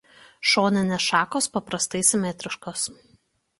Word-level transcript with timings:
Šoninės 0.51 1.09
šakos 1.09 1.49
paprastai 1.59 2.03
simetriškos. 2.11 2.89